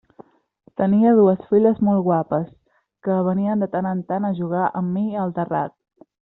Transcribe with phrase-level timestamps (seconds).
[0.79, 2.49] Tenia dues filles molt guapes
[3.09, 5.79] que venien de tant en tant a jugar amb mi al terrat.